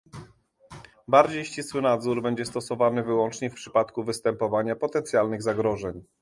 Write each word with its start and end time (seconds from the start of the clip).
Bardziej 1.07 1.45
ścisły 1.45 1.81
nadzór 1.81 2.21
będzie 2.21 2.45
stosowany 2.45 3.03
wyłącznie 3.03 3.49
w 3.49 3.53
przypadku 3.53 4.03
występowania 4.03 4.75
potencjalnych 4.75 5.41
zagrożeń 5.43 6.03